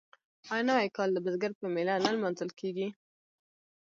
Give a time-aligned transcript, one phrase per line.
[0.51, 2.87] آیا نوی کال د بزګر په میله نه لمانځل کیږي؟